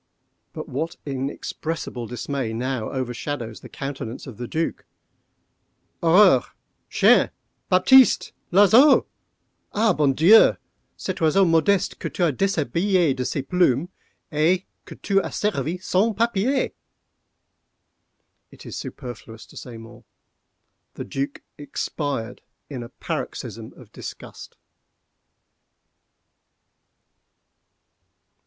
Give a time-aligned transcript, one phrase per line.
[0.53, 7.29] But what inexpressible dismay now overshadows the countenance of the Duc?—"_Horreur!—chien!
[7.69, 9.05] Baptiste!—l'oiseau!
[9.73, 10.57] ah, bon Dieu!
[10.97, 13.89] cet oiseau modeste que tu as déshabillé de ses plumes,
[14.31, 16.71] et que tu as servi sans papier!_"
[18.49, 22.41] It is superfluous to say more:—the Duc expired
[22.71, 24.57] in a paroxysm of disgust.